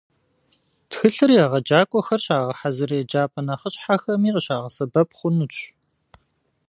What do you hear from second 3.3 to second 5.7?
нэхъыщхьэхэми къыщыбгъэсэбэп хъунщ.